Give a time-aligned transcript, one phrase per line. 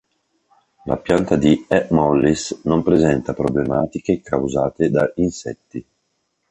[0.85, 1.85] La pianta di "A.
[1.91, 5.85] mollis" non presenta problematiche causate da insetti.